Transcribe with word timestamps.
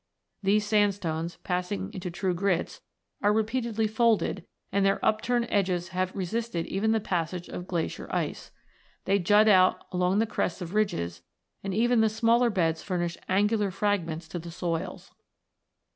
These 0.41 0.65
sandstones, 0.65 1.37
passing 1.43 1.93
into 1.93 2.09
true 2.09 2.33
grits, 2.33 2.81
are 3.21 3.31
repeatedly 3.31 3.85
folded, 3.85 4.43
and 4.71 4.83
their 4.83 4.99
upturned 5.05 5.45
edges 5.51 5.89
have 5.89 6.15
re 6.15 6.25
sisted 6.25 6.65
even 6.65 6.91
the 6.91 6.99
passage 6.99 7.47
of 7.47 7.67
glacier 7.67 8.07
ice. 8.11 8.49
They 9.05 9.19
jut 9.19 9.47
out 9.47 9.83
along 9.91 10.17
the 10.17 10.25
crests 10.25 10.59
of 10.59 10.73
ridges, 10.73 11.21
and 11.63 11.71
even 11.71 12.01
the 12.01 12.09
smaller 12.09 12.49
beds 12.49 12.81
furnish 12.81 13.15
angular 13.29 13.69
fragments 13.69 14.27
to 14.29 14.39
the 14.39 14.49
soils. 14.49 15.11